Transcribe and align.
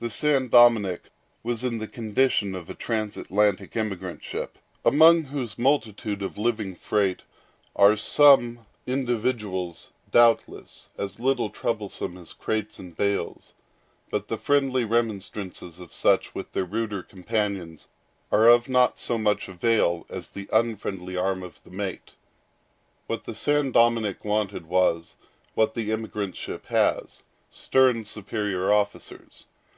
The 0.00 0.10
San 0.10 0.48
Dominick 0.48 1.04
was 1.42 1.64
in 1.64 1.78
the 1.78 1.88
condition 1.88 2.54
of 2.54 2.68
a 2.68 2.74
transatlantic 2.74 3.74
emigrant 3.74 4.22
ship, 4.22 4.58
among 4.84 5.22
whose 5.22 5.58
multitude 5.58 6.20
of 6.20 6.36
living 6.36 6.74
freight 6.74 7.22
are 7.74 7.96
some 7.96 8.58
individuals, 8.86 9.92
doubtless, 10.12 10.90
as 10.98 11.20
little 11.20 11.48
troublesome 11.48 12.18
as 12.18 12.34
crates 12.34 12.78
and 12.78 12.94
bales; 12.94 13.54
but 14.10 14.28
the 14.28 14.36
friendly 14.36 14.84
remonstrances 14.84 15.78
of 15.78 15.94
such 15.94 16.34
with 16.34 16.52
their 16.52 16.66
ruder 16.66 17.02
companions 17.02 17.88
are 18.30 18.46
of 18.46 18.68
not 18.68 18.98
so 18.98 19.16
much 19.16 19.48
avail 19.48 20.04
as 20.10 20.28
the 20.28 20.50
unfriendly 20.52 21.16
arm 21.16 21.42
of 21.42 21.62
the 21.64 21.70
mate. 21.70 22.10
What 23.06 23.24
the 23.24 23.34
San 23.34 23.70
Dominick 23.72 24.22
wanted 24.22 24.66
was, 24.66 25.16
what 25.54 25.72
the 25.74 25.90
emigrant 25.92 26.36
ship 26.36 26.66
has, 26.66 27.22
stern 27.50 28.04
superior 28.04 28.70
officers. 28.70 29.46